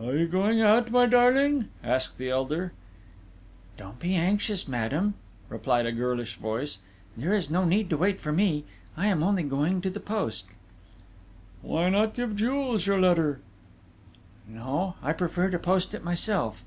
[0.00, 2.72] "Are you going out, my darling?" asked the elder.
[3.76, 5.12] "Don't be anxious, madame,"
[5.50, 6.78] replied a girlish voice.
[7.18, 8.64] "There is no need to wait for me.
[8.96, 10.46] I am only going to the post...."
[11.60, 13.40] "Why not give Jules your letter?"
[14.48, 16.64] "No, I prefer to post it myself."